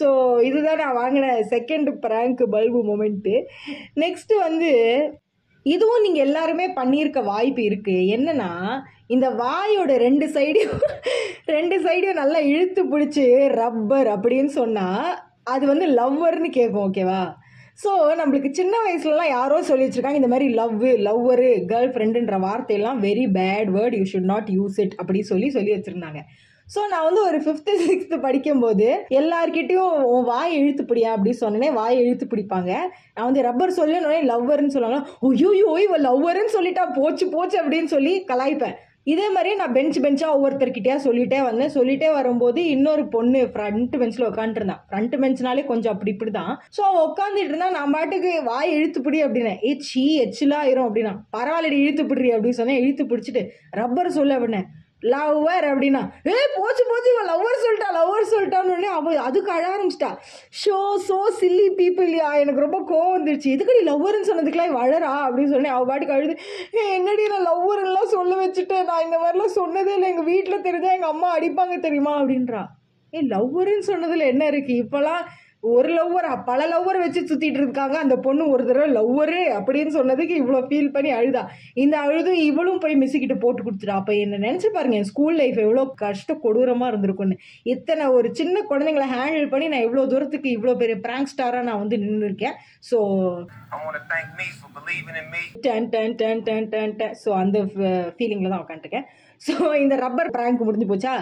ஸோ 0.00 0.06
இதுதான் 0.48 0.80
நான் 0.82 0.98
வாங்கின 1.00 1.26
second 1.54 1.90
prank 2.04 2.42
bulb 2.54 2.82
moment 2.90 3.34
next 4.02 4.36
வந்து 4.46 4.70
இதுவும் 5.66 6.04
நீங்கள் 6.04 6.26
எல்லாருமே 6.26 6.66
பண்ணியிருக்க 6.76 7.20
வாய்ப்பு 7.24 7.62
இருக்குது 7.70 8.06
என்னென்னா 8.16 8.50
இந்த 9.14 9.26
வாயோட 9.40 9.92
ரெண்டு 10.04 10.26
சைடையும் 10.36 10.78
ரெண்டு 11.56 11.76
சைடையும் 11.86 12.20
நல்லா 12.22 12.40
இழுத்து 12.52 12.82
பிடிச்சி 12.92 13.24
ரப்பர் 13.60 14.08
அப்படின்னு 14.14 14.52
சொன்னால் 14.60 15.10
அது 15.52 15.64
வந்து 15.66 15.86
லவ்வர்னு 15.98 16.50
கேட்கும் 16.58 16.84
ஓகேவா 16.86 17.22
ஸோ 17.82 17.90
நம்மளுக்கு 18.18 18.48
சின்ன 18.58 18.74
வயசுலலாம் 18.84 19.30
யாரோ 19.36 19.58
சொல்லி 19.68 19.84
வச்சிருக்காங்க 19.84 20.20
இந்த 20.20 20.30
மாதிரி 20.32 20.46
லவ் 20.58 20.82
லவ்வரு 21.06 21.50
கேர்ள் 21.70 21.92
ஃப்ரெண்டுன்ற 21.92 22.36
வார்த்தையெல்லாம் 22.44 22.98
very 23.04 23.24
bad 23.36 23.70
word 23.76 23.96
you 23.98 24.04
should 24.10 24.30
not 24.32 24.48
use 24.56 24.78
it 24.84 24.94
அப்படி 25.02 25.20
சொல்லி 25.30 25.48
சொல்லி 25.56 25.72
வச்சுருந்தாங்க. 25.74 26.20
ஸோ 26.74 26.80
நான் 26.90 27.06
வந்து 27.06 27.22
ஒரு 27.28 27.38
ஃபிஃப்த்து 27.44 27.72
சிக்ஸ்த்து 27.84 28.16
படிக்கும்போது 28.26 28.88
எல்லார்கிட்டையும் 29.20 29.94
உன் 30.14 30.28
வாய் 30.32 30.56
இழுத்து 30.58 30.84
பிடியா 30.90 31.10
அப்படின்னு 31.14 31.42
சொன்னேனே 31.44 31.70
வாய் 31.78 32.00
இழுத்து 32.02 32.26
பிடிப்பாங்க. 32.32 32.72
நான் 33.14 33.28
வந்து 33.28 33.46
ரப்பர் 33.48 33.78
சொல்லணுன்னே 33.80 34.20
லவ்வர்னு 34.32 34.74
சொல்லுவாங்க. 34.76 35.00
ஓய்யோ 35.28 35.72
இவ 35.86 35.96
லவ்வருன்னு 36.08 36.56
சொல்லிட்டா 36.58 36.84
போச்சு 36.98 37.26
போச்சு 37.36 37.58
அப்படின்னு 37.62 37.90
சொல்லி 37.96 38.14
கலாய்ப்பேன். 38.30 38.76
இதே 39.12 39.26
மாதிரி 39.34 39.50
நான் 39.60 39.74
பெஞ்ச் 39.76 39.98
பெஞ்சாக 40.04 40.34
ஒவ்வொருத்தர்கிட்டயா 40.36 40.96
சொல்லிட்டே 41.06 41.38
வந்தேன். 41.48 41.72
சொல்லிட்டே 41.76 42.08
வரும்போது 42.18 42.60
இன்னொரு 42.74 43.04
பொண்ணு 43.14 43.40
ஃப்ரண்ட் 43.52 43.94
பெஞ்சில் 44.02 44.26
உட்காந்துருந்தான் 44.30 44.82
ஃப்ரண்ட் 44.88 45.14
பெஞ்ச்னாலே 45.22 45.64
கொஞ்சம் 45.70 45.92
அப்படி 45.92 46.12
இப்படி 46.14 46.30
தான் 46.30 46.52
ஸோ 46.76 46.80
அவள் 46.88 47.06
உட்காந்துட்டு 47.10 47.50
இருந்தா 47.52 47.70
நான் 47.70 47.94
பாட்டுக்கு 47.96 48.32
வாய் 48.50 48.74
இழுத்து 48.76 49.00
பிடி 49.06 49.20
அப்படின்னேன். 49.24 49.60
ஏ 49.68 49.72
சீ 49.88 50.04
அப்படின்னா. 50.88 51.14
பரவாயில்லடி 51.36 51.78
இழுத்து 51.84 52.04
பிடிறி 52.06 52.30
அப்படின்னு 52.34 52.60
சொன்னேன். 52.60 52.82
இழுத்து 52.84 53.04
பிடிச்சிட்டு 53.04 53.44
ரப்பர் 53.80 54.16
சொல்லு 54.18 54.34
அப்படின்னேன். 54.36 54.68
லவ்வர் 55.02 55.64
அப்படின்னா 55.64 56.00
ஏ 56.26 56.34
போச்சு 56.56 56.84
போச்சு 56.88 57.10
இவன் 57.14 57.28
லவ்வர் 57.28 57.62
சொல்லிட்டா 57.64 57.88
லவ்வர் 57.94 58.32
சொல்லிட்டான்னு 58.32 58.70
உடனே 58.70 58.86
அவ 58.86 59.14
அதுக்கு 59.20 59.50
அழ 59.50 59.76
ஆரம்பிச்சிட்டா. 59.76 60.10
ஷோ 60.62 60.78
சோ 61.08 61.18
சில்லி 61.40 61.68
பீப்புள் 61.76 62.08
யா? 62.14 62.34
எனக்கு 62.34 62.60
ரொம்ப 62.60 62.78
கோவம் 62.90 63.16
வந்துருச்சு. 63.16 63.52
நீ 63.70 63.82
லவ்வர்னு 63.84 64.28
சொன்னதுக்கெல்லாம் 64.30 64.76
வளரா 64.80 65.12
அப்படின்னு 65.26 65.52
சொல்லி 65.52 65.68
அவள் 65.68 65.86
பாட்டுக்கு 65.86 66.14
அழுது 66.14 66.34
"ஏ, 66.74 66.94
என்னடி 66.94 67.28
நான் 67.28 67.46
லவ்வர்லாம் 67.46 68.12
சொல்ல 68.16 68.46
வச்சுட்டேன். 68.46 68.84
நான் 68.84 69.04
இந்த 69.04 69.18
மாதிரிலாம் 69.18 69.56
சொன்னதே 69.56 69.94
இல்லை. 69.94 70.08
எங்கள் 70.08 70.24
வீட்டில் 70.24 70.62
தெரிஞ்சா 70.62 70.92
எங்கள் 70.92 71.08
அம்மா 71.08 71.38
அடிப்பாங்க 71.38 71.80
தெரியுமா? 71.80 72.20
அப்படின்றா. 72.20 72.62
ஏ 73.12 73.20
லவ்வருன்னு 73.20 73.78
சொன்னதில் 73.78 74.20
என்ன 74.20 74.50
இருக்குது 74.50 74.82
இப்போலாம் 74.84 75.22
ஒரு 75.62 75.88
லவ்வர் 75.96 76.26
பல 76.48 76.60
லவ்வர் 76.70 76.98
வச்சு 77.02 77.20
சுற்றிட்டு 77.30 77.58
இருக்காங்க. 77.62 77.96
அந்த 78.04 78.16
பொண்ணு 78.26 78.42
ஒரு 78.52 78.62
தடவை 78.68 78.86
லவ்வரு 78.98 79.40
அப்படின்னு 79.56 79.90
சொன்னதுக்கு 79.96 80.34
இவ்வளோ 80.42 80.60
ஃபீல் 80.68 80.92
பண்ணி 80.94 81.10
அழுதா. 81.16 81.42
இந்த 81.82 81.96
அழுது 82.04 82.32
இவளும் 82.50 82.80
போய் 82.84 82.96
மிஸ்ஸுக்கிட்ட 83.00 83.36
போட்டு 83.42 83.60
கொடுத்துட்டா. 83.66 83.96
அப்போ 84.00 84.12
என்ன 84.24 84.40
நினச்சி 84.46 84.68
பாருங்க 84.76 84.96
என் 85.00 85.10
ஸ்கூல் 85.10 85.36
லைஃப் 85.40 85.58
எவ்வளோ 85.66 85.84
கஷ்ட 86.04 86.36
கொடூரமாக 86.44 86.90
இருந்திருக்கும்னு. 86.92 87.38
இத்தனை 87.74 88.06
ஒரு 88.18 88.30
சின்ன 88.40 88.62
குழந்தைங்கள 88.70 89.08
ஹேண்டில் 89.14 89.50
பண்ணி 89.54 89.68
நான் 89.74 89.86
இவ்வளோ 89.88 90.04
தூரத்துக்கு 90.14 90.50
இவ்வளோ 90.56 90.74
பெரிய 90.82 90.96
ப்ராங்க் 91.06 91.32
ஸ்டாராக 91.34 91.68
நான் 91.68 91.82
வந்து 91.82 91.98
நின்று 92.04 92.30
இருக்கேன் 92.30 92.56
so 92.90 92.98
I 93.72 93.84
want 93.84 93.96
to 93.98 94.04
thank 94.14 94.30
me 94.40 94.46
for 94.60 94.70
believing 94.78 95.16
in 95.22 95.28
me. 95.34 95.42
டன் 95.66 95.90
டன் 95.94 96.16
டன் 96.22 96.42
டன் 96.48 96.68
டன் 96.74 96.96
டன். 97.00 97.14
ஸோ 97.24 97.30
அந்த 97.42 97.58
ஃபீலிங்கில் 98.16 98.52
தான் 98.54 98.64
உட்காந்துருக்கேன் 98.64 99.06
ஸோ 99.42 99.54
இந்த 99.84 99.94
ரப்பர் 100.04 100.34
ப்ராங்க் 100.38 100.66
முடிஞ்சு 100.68 100.88
போச்சா? 100.90 101.14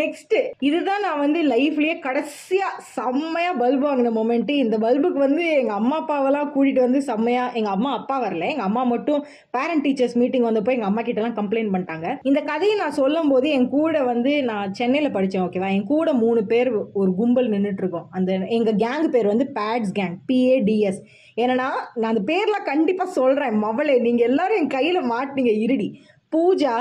நெக்ஸ்ட்டு 0.00 0.38
இதுதான் 0.68 1.04
நான் 1.06 1.20
வந்து 1.22 1.40
லைஃப்லேயே 1.50 1.92
கடைசியாக 2.06 2.80
செம்மையாக 2.94 3.58
பல்பு 3.60 3.84
வாங்கின 3.86 4.10
மொமெண்ட்டு 4.16 4.54
இந்த 4.62 4.76
பல்புக்கு 4.84 5.20
வந்து 5.24 5.44
எங்கள் 5.58 5.78
அம்மா 5.80 5.96
அப்பாவெல்லாம் 6.00 6.48
கூட்டிகிட்டு 6.54 6.82
வந்து 6.86 7.00
செம்மையாக 7.08 7.54
எங்கள் 7.58 7.74
அம்மா 7.76 7.90
அப்பா 7.98 8.16
வரல. 8.24 8.48
எங்கள் 8.52 8.68
அம்மா 8.68 8.82
மட்டும் 8.92 9.20
பேரண்ட் 9.56 9.84
டீச்சர்ஸ் 9.86 10.16
மீட்டிங் 10.22 10.46
வந்தப்போ 10.48 10.74
எங்கள் 10.76 10.90
அம்மா 10.90 11.02
கிட்டலாம் 11.08 11.36
கம்ப்ளைண்ட் 11.38 11.72
பண்ணிட்டாங்க. 11.74 12.08
இந்த 12.30 12.40
கதையை 12.50 12.76
நான் 12.82 12.98
சொல்லும் 13.00 13.30
போது 13.34 13.48
என் 13.58 13.68
கூட 13.76 14.02
வந்து 14.12 14.32
நான் 14.50 14.74
சென்னையில் 14.80 15.14
படித்தேன் 15.16 15.44
ஓகேவா 15.46 15.70
என் 15.76 15.88
கூட 15.92 16.12
மூணு 16.24 16.42
பேர் 16.52 16.70
ஒரு 17.02 17.12
கும்பல் 17.20 17.52
நின்றுட்டு 17.54 17.84
இருக்கோம் 17.84 18.08
அந்த 18.18 18.32
எங்கள் 18.58 18.80
கேங் 18.84 19.08
பேர் 19.14 19.32
வந்து 19.32 19.46
பேட்ஸ் 19.60 19.94
கேங் 20.00 20.18
பிஏடிஎஸ் 20.30 21.00
ஏன்னா 21.42 21.54
நான் 21.60 22.10
அந்த 22.12 22.24
பேர்லாம் 22.32 22.68
கண்டிப்பாக 22.72 23.16
சொல்கிறேன் 23.20 23.56
மவளே. 23.64 23.96
நீங்கள் 24.08 24.28
எல்லாரும் 24.30 24.60
என் 24.62 24.74
கையில் 24.78 25.08
மாட்டினீங்க 25.14 25.54
இருடி. 25.66 25.88
பூஜா 26.32 26.76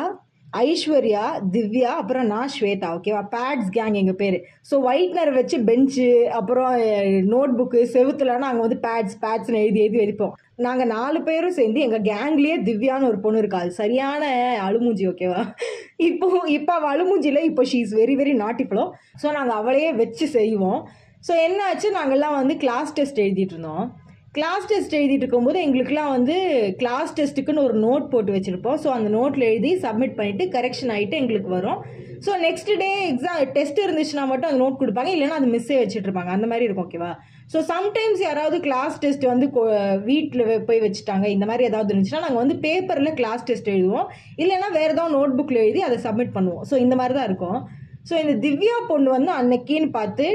ஐஸ்வர்யா 0.61 1.23
திவ்யா 1.53 1.91
அப்புறம் 2.01 2.27
நான் 2.31 2.51
ஸ்வேதா 2.55 2.87
ஓகேவா 2.97 3.21
பேட்ஸ் 3.35 3.69
கேங் 3.77 3.95
எங்கள் 4.01 4.17
பேர். 4.21 4.37
ஸோ 4.69 4.75
ஒயிட்னர் 4.89 5.31
வச்சு 5.37 5.57
பெஞ்சு 5.69 6.07
அப்புறம் 6.39 6.73
நோட் 7.33 7.55
புக்கு 7.59 7.79
செவுத்துலலாம் 7.95 8.45
நாங்கள் 8.47 8.65
வந்து 8.65 8.77
பேட்ஸ் 8.85 9.17
பேட்ஸ்னு 9.23 9.61
எழுதி 9.63 9.81
எழுதி 9.83 9.99
வைப்போம் 10.03 10.35
நாங்கள் 10.65 10.91
நாலு 10.95 11.21
பேரும் 11.29 11.57
சேர்ந்து 11.59 11.85
எங்கள் 11.85 12.05
கேங்லேயே 12.09 12.57
திவ்யான்னு 12.67 13.09
ஒரு 13.11 13.19
பொண்ணு 13.23 13.41
இருக்கா? 13.43 13.61
அது 13.63 13.73
சரியான 13.81 14.23
அழுமூஞ்சி 14.67 15.07
ஓகேவா 15.11 15.41
இப்போ 16.09 16.27
இப்போ 16.57 16.73
அவள் 16.77 16.91
அழுமூஞ்சியில் 16.93 17.47
இப்போ 17.49 17.65
ஷீ 17.71 17.79
இஸ் 17.85 17.97
வெரி 18.01 18.17
வெரி 18.21 18.35
நாட்டிஃபுல்லோ 18.45 18.85
ஸோ 19.23 19.27
நாங்கள் 19.39 19.59
அவளையே 19.61 19.91
வச்சு 20.03 20.27
செய்வோம். 20.37 20.81
ஸோ 21.27 21.33
என்ன 21.47 21.59
ஆச்சு? 21.71 21.89
நாங்கள்லாம் 21.99 22.39
வந்து 22.41 22.55
கிளாஸ் 22.63 22.95
டெஸ்ட் 22.99 23.23
எழுதிட்டு 23.25 23.55
இருந்தோம். 23.55 23.85
கிளாஸ் 24.37 24.67
டெஸ்ட் 24.69 24.95
எழுதிட்டு 24.97 25.23
இருக்கும்போது 25.23 25.57
எங்களுக்குலாம் 25.63 26.13
வந்து 26.13 26.35
கிளாஸ் 26.79 27.11
டெஸ்ட்டுக்குன்னு 27.17 27.65
ஒரு 27.67 27.75
நோட் 27.83 28.05
போட்டு 28.13 28.31
வச்சுருப்போம். 28.35 28.77
ஸோ 28.83 28.87
அந்த 28.95 29.09
நோட்டில் 29.15 29.45
எழுதி 29.49 29.71
சப்மிட் 29.83 30.15
பண்ணிவிட்டு 30.19 30.45
கரெக்ஷன் 30.55 30.91
ஆகிட்டு 30.93 31.19
எங்களுக்கு 31.21 31.49
வரும். 31.55 31.81
So 32.25 32.31
next 32.45 32.71
day 32.81 32.87
exam 33.09 33.37
test 33.57 33.81
இருந்துச்சுன்னா 33.83 34.23
மட்டும் 34.31 34.49
அந்த 34.49 34.59
நோட் 34.63 34.79
கொடுப்பாங்க. 34.81 35.11
இல்லைன்னா 35.15 35.37
அது 35.41 35.49
மிஸ்ஸே 35.53 35.77
வச்சுட்ருப்பாங்க. 35.81 36.31
அந்த 36.37 36.49
மாதிரி 36.51 36.67
இருக்கும் 36.67 36.87
ஓகேவா 36.87 37.11
ஸோ 37.53 37.61
சம்டைம்ஸ் 37.71 38.23
யாராவது 38.27 38.59
கிளாஸ் 38.67 38.97
டெஸ்ட் 39.03 39.27
வந்து 39.33 39.47
வீட்டில் 40.09 40.43
போய் 40.69 40.83
வச்சுட்டாங்க. 40.87 41.25
இந்த 41.35 41.47
மாதிரி 41.51 41.69
ஏதாவது 41.69 41.91
இருந்துச்சுன்னா 41.93 42.25
நாங்கள் 42.25 42.43
வந்து 42.43 42.57
பேப்பரில் 42.65 43.17
கிளாஸ் 43.21 43.47
டெஸ்ட் 43.51 43.71
எழுதுவோம். 43.75 44.09
இல்லைன்னா 44.43 44.71
வேறு 44.79 44.91
ஏதாவது 44.95 45.15
நோட் 45.19 45.37
புக்கில் 45.39 45.63
எழுதி 45.65 45.83
அதை 45.89 45.99
சப்மிட் 46.07 46.35
பண்ணுவோம். 46.39 46.65
ஸோ 46.71 46.77
இந்த 46.85 46.97
மாதிரி 47.01 47.15
தான் 47.19 47.29
இருக்கும். 47.31 47.59
ஸோ 48.09 48.13
இந்த 48.21 48.33
திவ்யா 48.45 48.77
பொண்ணு 48.89 49.09
வந்து 49.15 49.31
அன்னைக்கின்னு 49.39 49.89
பார்த்து 49.97 50.25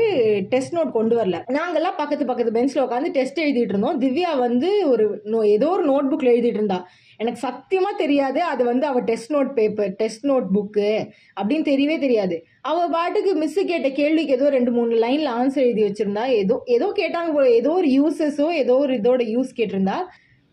டெஸ்ட் 0.53 0.75
நோட் 0.77 0.95
கொண்டு 0.97 1.15
வரல. 1.19 1.39
நாங்கள்லாம் 1.57 1.99
பக்கத்து 1.99 2.25
பக்கத்து 2.31 2.55
பெஞ்சில் 2.57 2.85
உட்காந்து 2.85 3.09
டெஸ்ட் 3.17 3.41
எழுதிட்டு 3.45 3.75
இருந்தோம். 3.75 3.99
திவ்யா 4.05 4.31
வந்து 4.47 4.69
ஒரு 4.93 5.07
நோ 5.33 5.41
ஏதோ 5.57 5.69
ஒரு 5.77 5.85
நோட் 5.91 6.09
புக்கில் 6.11 6.33
எழுதிட்டு 6.35 6.61
இருந்தா. 6.61 6.79
எனக்கு 7.23 7.41
சத்தியமாக 7.47 8.01
தெரியாது 8.03 8.41
அது 8.53 8.63
வந்து 8.71 8.85
அவள் 8.91 9.07
test 9.11 9.33
note 9.35 9.51
paper 9.59 9.91
test 10.01 10.25
notebook 10.57 10.91
அப்படின்னு 11.39 11.67
தெரியவே 11.71 11.97
தெரியாது. 12.05 12.39
அவள் 12.71 12.93
பாட்டுக்கு 12.97 13.33
மிஸ்ஸு 13.43 13.65
கேட்ட 13.73 13.91
கேள்விக்கு 14.01 14.37
ஏதோ 14.39 14.49
ரெண்டு 14.57 14.73
மூணு 14.79 14.95
லைனில் 15.05 15.31
ஆன்சர் 15.39 15.65
எழுதி 15.67 15.85
வச்சுருந்தா. 15.87 16.25
ஏதோ 16.43 16.57
ஏதோ 16.77 16.89
கேட்டாங்க 17.01 17.33
போல 17.37 17.51
ஏதோ 17.61 17.73
ஒரு 17.81 17.91
யூசஸோ 17.99 18.49
ஏதோ 18.63 18.77
ஒரு 18.87 18.95
இதோட 19.01 19.23
யூஸ் 19.35 19.53
கேட்டிருந்தா. 19.61 19.99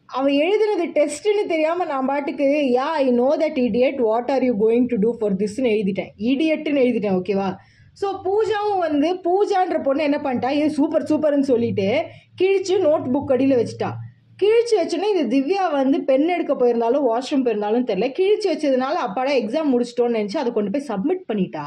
அவன் 0.10 0.34
எழுதுனது 0.44 0.86
டெஸ்ட்டுன்னு 0.98 1.44
தெரியாமல் 1.52 1.90
நான் 1.92 2.10
பாட்டுக்கு 2.10 2.48
yeah 2.78 2.90
I 3.04 3.06
know 3.22 3.30
that 3.44 3.60
idiot 3.68 4.00
what 4.08 4.30
are 4.34 4.44
you 4.48 4.54
going 4.66 4.88
to 4.92 4.98
do 5.06 5.12
for 5.20 5.38
திஸ்ன்னு 5.42 5.72
எழுதிட்டேன். 5.76 6.12
இடியட்டுன்னு 6.32 6.84
எழுதிட்டேன் 6.86 7.18
ஓகேவா 7.20 7.50
ஸோ 8.02 8.08
பூஜாவும் 8.26 8.82
வந்து 8.88 9.10
பூஜான்ற 9.26 9.78
பொண்ணு 9.88 10.02
என்ன 10.08 10.18
பண்ணிட்டா 10.26 10.50
ஏ 10.62 10.66
சூப்பர் 10.78 11.08
சூப்பர்னு 11.12 11.48
சொல்லிட்டு 11.52 11.88
கிழிச்சு 12.40 12.76
நோட் 12.88 13.06
புக் 13.14 13.32
அடியில் 13.36 13.60
வச்சுட்டா. 13.60 13.92
கிழிச்சு 14.42 14.76
வச்சோன்னே 14.80 15.10
இந்த 15.14 15.26
திவ்யா 15.34 15.66
வந்து 15.80 15.98
பெண் 16.10 16.28
எடுக்க 16.36 16.54
போயிருந்தாலும் 16.62 17.06
வாஷ்ரூம் 17.10 17.46
போயிருந்தாலும் 17.46 17.88
தெரியல. 17.90 18.08
கிழிச்சு 18.18 18.48
வச்சதுனால 18.52 18.96
அப்பாடா 19.08 19.34
எக்ஸாம் 19.42 19.72
முடிச்சிட்டோன்னு 19.74 20.20
நினச்சி 20.20 20.38
அதை 20.42 20.52
கொண்டு 20.58 20.74
போய் 20.74 20.90
சப்மிட் 20.92 21.24
பண்ணிட்டா. 21.30 21.66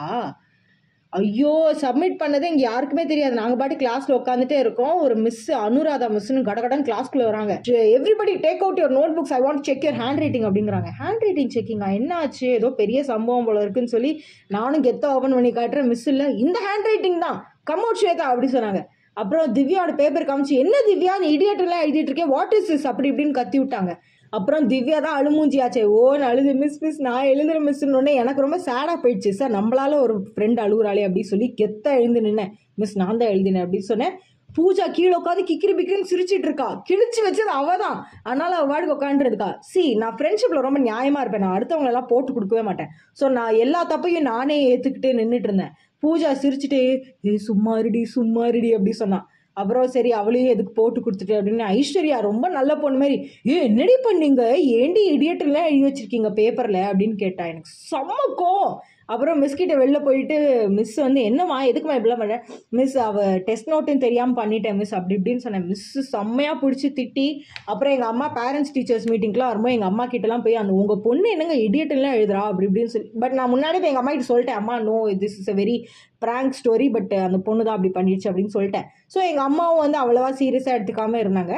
ஐயோ 1.17 1.53
சப்மிட் 1.83 2.17
பண்ணதே 2.23 2.49
இங்கே 2.53 2.65
யாருக்குமே 2.71 3.05
தெரியாது. 3.11 3.35
நாங்கள் 3.39 3.59
பாட்டு 3.61 3.77
கிளாஸில் 3.83 4.17
உட்காந்துட்டே 4.17 4.57
இருக்கோம். 4.65 4.97
ஒரு 5.05 5.15
மிஸ் 5.27 5.47
அனுராதா 5.67 6.09
மிஸ்னு 6.17 6.43
கடகடன் 6.49 6.85
கிளாஸ்க்குள்ள 6.89 7.25
வராங்க. 7.29 7.55
Everybody 7.97 8.35
take 8.45 8.63
out 8.65 8.81
your 8.81 8.95
notebooks 9.19 9.35
I 9.37 9.41
want 9.47 9.65
check 9.69 9.87
your 9.87 9.99
handwriting 10.25 10.47
அப்படிங்கிறாங்க. 10.49 10.91
ஹேண்ட் 11.01 11.25
ரைட்டிங் 11.27 11.53
செக்கிங்கா 11.57 11.89
என்ன 12.01 12.13
ஆச்சு 12.23 12.47
ஏதோ 12.59 12.71
பெரிய 12.83 13.01
சம்பவம் 13.11 13.49
போல 13.49 13.63
இருக்குன்னு 13.65 13.95
சொல்லி 13.95 14.13
நானும் 14.57 14.85
கெத்த 14.89 15.15
ஓப்பன் 15.15 15.37
பண்ணி 15.39 15.53
காட்டுறேன். 15.61 15.91
மிஸ் 15.93 16.07
இல்லை. 16.15 16.29
இந்த 16.45 16.61
ஹேண்ட் 16.69 16.89
ரைட்டிங் 16.93 17.19
தான். 17.27 17.41
கம் 17.71 17.85
அவுட் 17.87 18.03
ஸ்வேதா 18.03 18.29
அப்படி 18.33 18.51
சொன்னாங்க. 18.57 18.83
அப்புறம் 19.23 19.47
திவ்யாவோட 19.59 19.93
பேப்பர் 20.03 20.29
காமிச்சு 20.29 20.61
என்ன 20.65 20.77
திவ்யா? 20.89 21.15
நீ 21.23 21.29
இடியட்டெல்லாம் 21.37 21.85
எழுதிட்டு 21.85 22.11
இருக்கேன் 22.11 22.33
வாட் 22.37 22.55
இஸ் 22.59 22.71
இஸ் 22.77 22.87
அப்படி 22.91 23.11
இப்படின்னு 23.13 23.39
கத்தி 23.39 23.59
விட்டாங்க. 23.63 23.93
அப்புறம் 24.37 24.65
திவ்யா 24.71 24.99
தான் 25.05 25.19
அழுமூஞ்சியாச்சே. 25.19 25.83
ஓன்னு 25.99 26.25
அழுது 26.31 26.51
மிஸ் 26.63 26.81
மிஸ் 26.85 26.99
நான் 27.07 27.29
எழுதுற 27.33 27.59
மிஸ்ன்னு 27.67 28.15
எனக்கு 28.23 28.45
ரொம்ப 28.45 28.59
சேடாக 28.69 28.97
போயிடுச்சு. 29.03 29.31
சார் 29.39 29.55
நம்மளால 29.59 30.01
ஒரு 30.07 30.17
ஃப்ரெண்ட் 30.33 30.59
அழுகுறாளே 30.65 31.05
அப்படின்னு 31.07 31.33
சொல்லி 31.35 31.49
கெத்தா 31.61 31.93
எழுந்து 32.01 32.23
நின்னேன் 32.27 32.53
மிஸ் 32.83 32.99
நான் 33.03 33.21
தான் 33.23 33.33
எழுதினேன் 33.35 33.65
அப்படின்னு 33.65 33.91
சொன்னேன். 33.93 34.17
பூஜா 34.57 34.85
கீழே 34.97 35.15
உட்காந்து 35.19 35.43
கிக்கிரி 35.49 35.73
பிக்கிரின்னு 35.79 36.11
சிரிச்சிட்டு 36.13 36.47
இருக்கா. 36.49 36.69
கிழிச்சு 36.89 37.21
வச்சது 37.27 37.53
அவ 37.61 37.77
தான். 37.83 37.99
அதனால 38.29 38.51
அவள் 38.59 38.71
வாடுக்கு 38.71 38.97
உட்காந்துருக்கா 38.97 39.49
சி 39.71 39.83
நான் 40.03 40.17
ஃப்ரெண்ட்ஷிப்பில் 40.19 40.67
ரொம்ப 40.67 40.81
நியாயமாக 40.87 41.23
இருப்பேன். 41.25 41.45
நான் 41.47 41.57
அடுத்தவங்க 41.57 41.91
எல்லாம் 41.93 42.11
போட்டு 42.13 42.31
கொடுக்கவே 42.37 42.63
மாட்டேன். 42.69 42.91
ஸோ 43.21 43.25
நான் 43.39 43.59
எல்லா 43.65 43.81
தப்பையும் 43.93 44.29
நானே 44.33 44.57
ஏற்றுக்கிட்டே 44.71 45.13
நின்றுட்டு 45.21 45.51
இருந்தேன். 45.51 45.75
பூஜா 46.05 46.31
சிரிச்சுட்டு 46.45 46.81
ஏ 47.29 47.37
சும்மா 47.49 47.75
இருடி 47.83 48.71
அப்படி 48.79 48.95
சொன்னான். 49.03 49.27
அப்புறம் 49.61 49.87
சரி 49.95 50.11
அவளையும் 50.21 50.53
எதுக்கு 50.55 50.73
போட்டு 50.73 50.99
கொடுத்துட்டு 51.01 51.37
அப்படின்னு 51.39 51.65
ஐஸ்வர்யா 51.77 52.19
ரொம்ப 52.29 52.47
நல்ல 52.49 52.73
பொண்ணு 52.77 53.01
மாதிரி 53.03 53.17
ஏ 53.49 53.57
என்னடி 53.69 53.97
பண்ணீங்க? 54.07 54.43
ஏண்டி 54.81 55.03
இடியட்டெல்லாம் 55.15 55.69
எழுதி 55.71 55.87
வச்சிருக்கீங்க 55.87 56.31
பேப்பரில் 56.41 56.81
அப்படின்னு 56.91 57.17
கேட்டா 57.25 57.45
எனக்கு 57.53 57.73
செம்ம 57.91 58.21
கோவம். 58.43 58.77
அப்புறம் 59.09 59.39
மிஸ்கிட்ட 59.43 59.75
வெளில 59.81 59.99
போயிட்டு 60.07 60.37
மிஸ் 60.79 60.97
வந்து 61.05 61.21
என்னம்மா 61.29 61.57
எதுக்குமா 61.71 61.97
இப்படிலாம் 61.99 62.23
பண்ண 62.23 62.37
மிஸ் 62.79 62.97
அவ 63.07 63.25
டெஸ்ட் 63.47 63.71
நோட்டுன்னு 63.73 64.05
தெரியாமல் 64.07 64.39
பண்ணிட்டேன் 64.41 64.79
மிஸ் 64.81 64.95
அப்படி 64.99 65.17
இப்படின்னு 65.19 65.45
சொன்னேன். 65.45 65.67
மிஸ் 65.71 65.87
செம்மையாக 66.15 66.57
பிடிச்சி 66.63 66.89
திட்டி 66.99 67.27
அப்புறம் 67.71 67.95
எங்கள் 67.97 68.11
அம்மா 68.13 68.27
பேரண்ட்ஸ் 68.41 68.75
டீச்சர்ஸ் 68.77 69.07
மீட்டிங்க்குலாம் 69.13 69.53
வரும்போது 69.53 69.77
எங்கள் 69.77 69.91
அம்மா 69.93 70.07
கிட்டலாம் 70.15 70.45
போய் 70.47 70.61
அந்த 70.63 70.75
உங்கள் 70.81 71.03
பொண்ணு 71.07 71.29
என்னங்க 71.35 71.57
இடியட்டெல்லாம் 71.67 72.17
எழுதுறா? 72.19 72.43
அப்படி 72.51 72.69
இப்படின்னு 72.71 72.95
சொல்லி. 72.95 73.11
பட் 73.25 73.37
நான் 73.39 73.53
முன்னாடி 73.55 73.79
போய் 73.81 73.93
எங்கள் 73.93 74.05
அம்மா 74.05 74.15
கிட்ட 74.15 74.29
சொல்லிட்டேன் 74.33 74.61
அம்மா 74.63 74.77
no 74.89 74.97
this 75.25 75.39
is 75.43 75.51
a 75.55 75.57
very 75.63 75.77
prank 76.25 76.59
story 76.61 76.89
but 76.99 77.15
அந்த 77.27 77.41
பொண்ணு 77.49 77.67
தான் 77.69 77.77
அப்படி 77.77 77.93
பண்ணிடுச்சு 77.99 78.31
அப்படின்னு 78.31 78.55
சொல்லிட்டேன். 78.59 78.87
ஸோ 79.15 79.19
எங்கள் 79.31 79.47
அம்மாவும் 79.51 79.83
வந்து 79.85 80.01
அவ்வளோவா 80.03 80.31
சீரியஸாக 80.43 80.77
எடுத்துக்காமல் 80.79 81.23
இருந்தாங்க. 81.25 81.55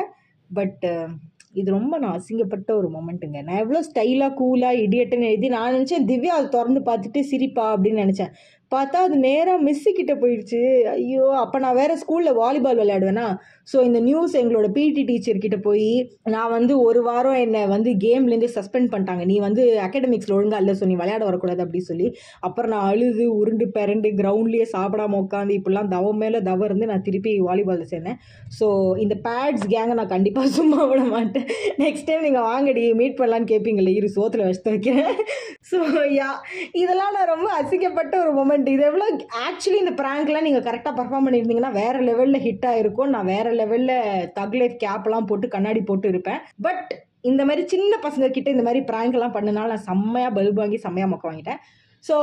பட் 0.50 0.85
இது 1.54 1.69
ரொம்ப 1.71 1.95
நான் 1.99 2.16
அசிங்கப்பட்ட 2.19 2.71
ஒரு 2.71 2.88
மொமெண்ட்டுங்க. 2.97 3.38
நான் 3.47 3.61
எவ்வளோ 3.64 3.80
ஸ்டைலாக 3.88 4.33
கூலாக 4.40 4.83
இடியட்டுன்னு 4.85 5.28
எழுதி 5.30 5.49
நான் 5.49 5.75
நினச்சேன் 5.76 6.07
திவ்யா 6.11 6.35
அதை 6.38 6.49
திறந்து 6.49 6.80
பார்த்துட்டு 6.80 7.21
சிரிப்பா 7.30 7.64
அப்படின்னு 7.76 8.04
நினச்சேன். 8.04 8.33
பார்த்தா 8.73 8.99
அது 9.07 9.17
நேராக 9.27 9.62
மிஸ்ஸு 9.67 9.91
கிட்டே 9.97 10.15
போயிடுச்சு. 10.23 10.61
ஐயோ 10.97 11.25
அப்போ 11.43 11.57
நான் 11.65 11.79
வேறு 11.79 11.95
ஸ்கூலில் 12.03 12.37
வாலிபால் 12.41 12.81
விளையாடுவேனா? 12.81 13.25
ஸோ 13.73 13.79
இந்த 13.89 13.99
நியூஸ் 14.07 14.35
எங்களோட 14.41 14.67
பிடி 14.77 15.03
டீச்சர் 15.09 15.41
கிட்டே 15.45 15.59
போய் 15.67 15.89
நான் 16.35 16.53
வந்து 16.57 16.75
ஒரு 16.87 17.00
வாரம் 17.09 17.39
என்னை 17.45 17.62
வந்து 17.73 17.91
கேம்லேருந்து 18.05 18.49
சஸ்பெண்ட் 18.57 18.91
பண்ணிட்டாங்க. 18.93 19.25
நீ 19.31 19.37
வந்து 19.47 19.62
அகாடமிக்ஸில் 19.87 20.35
ஒழுங்காக 20.37 20.62
இல்லை 20.62 20.75
ஸோ 20.81 20.87
நீ 20.91 20.95
விளையாட 21.03 21.23
வரக்கூடாது 21.29 21.65
அப்படி 21.65 21.81
சொல்லி 21.91 22.07
அப்புறம் 22.49 22.73
நான் 22.75 22.87
அழுது 22.93 23.27
உருண்டு 23.41 23.69
பிறண்டு 23.77 24.11
கிரவுண்ட்லேயே 24.21 24.67
சாப்பிடாம 24.75 25.19
உட்காந்து 25.25 25.57
இப்படிலாம் 25.59 25.91
தவம் 25.97 26.21
மேலே 26.25 26.41
தவம் 26.50 26.69
இருந்து 26.71 26.91
நான் 26.93 27.05
திருப்பி 27.09 27.33
வாலிபாலில் 27.49 27.91
சேர்ந்தேன். 27.95 28.19
ஸோ 28.61 28.69
இந்த 29.07 29.17
பேட்ஸ் 29.27 29.67
கேங்கை 29.75 29.97
நான் 30.00 30.15
கண்டிப்பாக 30.15 30.49
சும்மா 30.61 30.81
விட 30.91 31.03
மாட்டேன். 31.15 31.47
நெக்ஸ்ட் 31.85 32.09
டைம் 32.09 32.27
நீங்கள் 32.29 32.49
வாங்கடி 32.50 32.83
மீட் 33.03 33.19
பண்ணலான்னு 33.21 33.50
கேட்பீங்களே 33.53 33.97
இரு 33.99 34.11
சோத்தில் 34.17 34.47
வச்சு 34.49 34.71
வைக்கிறேன். 34.75 35.15
ஸோ 35.71 35.79
யா 36.19 36.31
இதெல்லாம் 36.83 37.15
நான் 37.17 37.31
ரொம்ப 37.35 37.49
அசிக்கப்பட்ட 37.61 38.15
ஒரு 38.25 38.33
மொமெண்ட் 38.39 38.60
இது 38.73 38.83
எவ்வளோ 38.88 39.07
ஆக்சுவலி 39.47 39.79
இந்த 39.83 39.93
ப்ராங்க்லாம் 40.00 40.47
நீங்கள் 40.47 40.64
கரெக்டாக 40.67 40.95
பர்ஃபார்ம் 40.99 41.26
பண்ணியிருந்தீங்கன்னா 41.26 41.73
வேறு 41.81 42.00
லெவலில் 42.09 42.45
ஹிட் 42.47 42.67
ஆகிருக்கும் 42.71 43.12
நான் 43.14 43.31
வேறு 43.33 43.50
லெவலில் 43.61 43.95
தக்லைஃப் 44.38 44.75
கேப்லாம் 44.85 45.29
போட்டு 45.31 45.49
கண்ணாடி 45.55 45.83
போட்டு 45.90 46.09
இருப்பேன். 46.12 46.40
பட் 46.67 46.90
இந்த 47.31 47.43
மாதிரி 47.49 47.62
சின்ன 47.75 47.93
பசங்க 48.07 48.29
கிட்ட 48.37 48.50
இந்த 48.55 48.64
மாதிரி 48.67 48.83
ப்ராங்க்லாம் 48.90 49.37
பண்ணனால 49.37 49.73
நான் 49.75 49.87
செம்மையாக 49.90 50.35
பல்ப் 50.38 50.61
வாங்கி 50.62 50.79
செம்மையாக 50.87 51.12
மொக்க 51.12 51.31
வாங்கிட்டேன். 51.31 51.61
ஸோ 52.05 52.17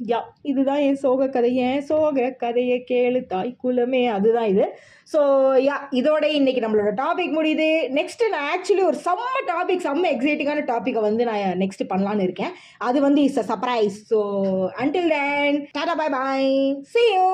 யா 0.00 0.18
இதுதான் 0.42 0.78
என் 0.78 0.96
சோக 0.96 1.28
கதை. 1.28 1.48
என் 1.56 1.82
சோக 1.82 2.28
கதையை 2.42 2.84
கேளு 2.90 3.26
தாய் 3.26 3.56
குலமே. 3.62 4.02
அதுதான் 4.08 4.44
இது. 4.44 4.66
ஸோ 5.12 5.20
யா 5.66 5.76
இதோட 5.90 6.24
இன்னைக்கு 6.38 6.60
நம்மளோட 6.64 6.90
டாபிக் 7.02 7.36
முடியுது. 7.38 7.68
நெக்ஸ்ட் 7.98 8.24
நான் 8.30 8.48
ஆக்சுவலி 8.54 8.84
ஒரு 8.84 8.98
செம்ம 9.06 9.26
டாபிக் 9.52 9.84
செம்ம 9.86 10.10
எக்ஸைட்டிங்கான 10.14 10.64
டாப்பிக்கை 10.72 11.00
வந்து 11.00 11.24
நான் 11.24 11.60
நெக்ஸ்ட் 11.64 11.90
பண்ணலான்னு 11.92 12.26
இருக்கேன். 12.28 12.54
அது 12.78 13.00
வந்து 13.00 13.22
is 13.22 13.38
a 13.38 13.46
surprise 13.52 13.98
so 14.12 14.20
until 14.82 15.12
then 15.16 15.60
ta-ta 15.72 15.94
bye 15.94 16.14
bye 16.18 16.50
see 16.94 17.04
you 17.14 17.28